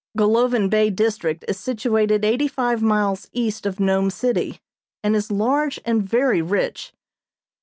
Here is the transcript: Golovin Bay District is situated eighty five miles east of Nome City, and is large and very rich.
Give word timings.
Golovin 0.17 0.67
Bay 0.67 0.89
District 0.89 1.45
is 1.47 1.59
situated 1.59 2.25
eighty 2.25 2.47
five 2.47 2.81
miles 2.81 3.29
east 3.33 3.67
of 3.67 3.79
Nome 3.79 4.09
City, 4.09 4.59
and 5.03 5.15
is 5.15 5.29
large 5.31 5.79
and 5.85 6.01
very 6.01 6.41
rich. 6.41 6.91